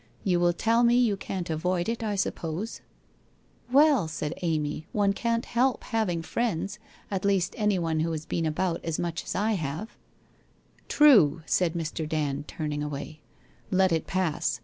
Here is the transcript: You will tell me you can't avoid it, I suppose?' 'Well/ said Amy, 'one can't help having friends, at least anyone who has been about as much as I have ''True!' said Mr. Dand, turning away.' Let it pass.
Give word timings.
You 0.23 0.39
will 0.39 0.51
tell 0.53 0.81
me 0.81 0.95
you 0.97 1.15
can't 1.15 1.47
avoid 1.51 1.87
it, 1.87 2.01
I 2.01 2.15
suppose?' 2.15 2.81
'Well/ 3.71 4.07
said 4.07 4.33
Amy, 4.41 4.87
'one 4.93 5.13
can't 5.13 5.45
help 5.45 5.83
having 5.83 6.23
friends, 6.23 6.79
at 7.11 7.23
least 7.23 7.53
anyone 7.55 7.99
who 7.99 8.11
has 8.11 8.25
been 8.25 8.47
about 8.47 8.83
as 8.83 8.97
much 8.97 9.23
as 9.23 9.35
I 9.35 9.51
have 9.51 9.91
''True!' 10.97 11.41
said 11.45 11.73
Mr. 11.75 12.09
Dand, 12.09 12.47
turning 12.47 12.81
away.' 12.81 13.19
Let 13.69 13.91
it 13.91 14.07
pass. 14.07 14.59